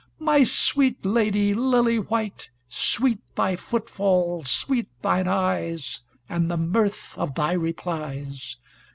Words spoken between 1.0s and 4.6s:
lady, lily white, Sweet thy footfall,